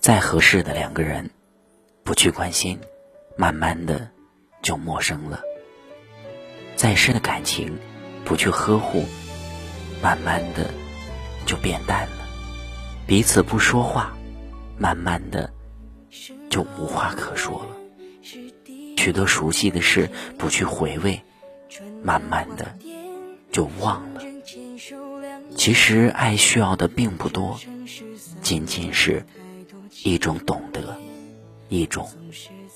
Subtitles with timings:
[0.00, 1.30] 再合适的两个人，
[2.02, 2.78] 不去关心，
[3.36, 4.08] 慢慢的
[4.62, 5.38] 就陌生了；
[6.76, 7.78] 再深的感情，
[8.24, 9.04] 不去呵护，
[10.02, 10.70] 慢慢的
[11.46, 12.26] 就变淡了；
[13.06, 14.14] 彼此不说话，
[14.78, 15.50] 慢慢的
[16.50, 17.76] 就无话可说了；
[18.96, 21.22] 许多熟悉的事，不去回味，
[22.02, 22.76] 慢慢的
[23.50, 24.20] 就忘了。
[25.56, 27.58] 其实爱需要的并不多，
[28.42, 29.22] 仅仅是。
[30.02, 30.96] 一种懂得，
[31.68, 32.08] 一种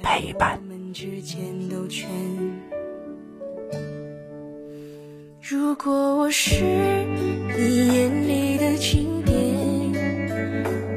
[0.00, 0.60] 陪伴。
[5.42, 6.62] 如果我是
[7.58, 9.34] 你眼里的经典，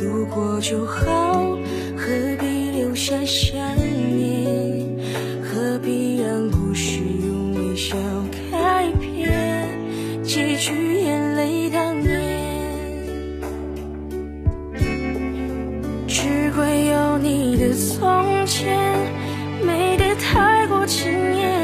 [0.00, 1.58] 路过就好，
[1.94, 2.06] 何
[2.40, 4.88] 必留下想念？
[5.44, 7.96] 何必让故事用微笑
[8.50, 10.24] 开篇？
[10.24, 10.97] 结局
[17.20, 18.76] 你的从前
[19.64, 21.57] 美得太过惊艳，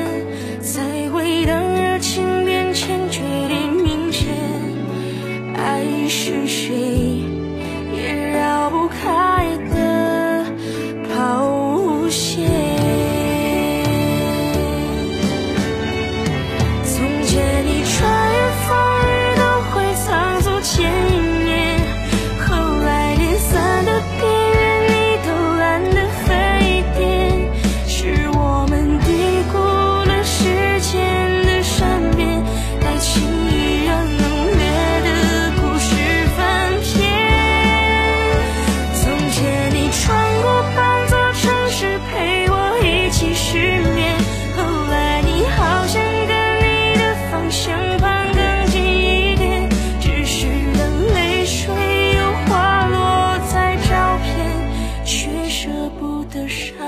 [56.49, 56.85] 山。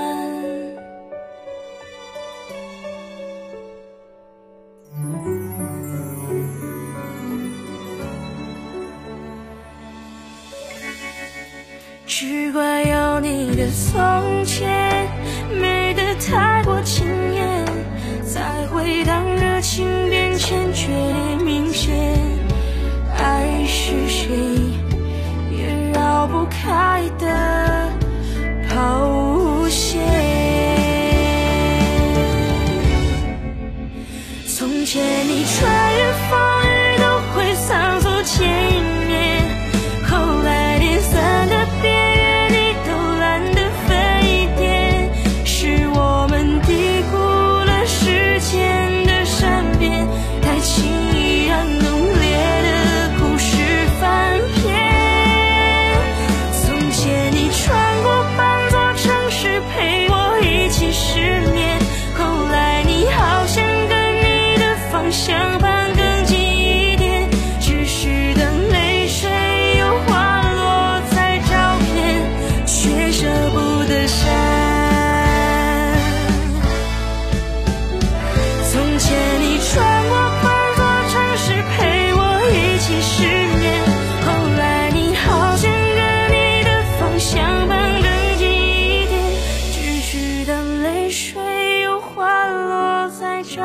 [12.05, 15.07] 只怪有你的从前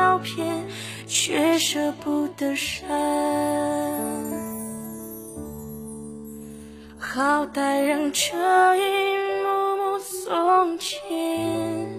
[0.03, 0.65] 照片
[1.07, 2.85] 却舍不得删，
[6.97, 8.81] 好歹让这一
[9.43, 11.89] 幕幕从前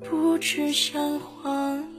[0.00, 1.97] 不知像谎言。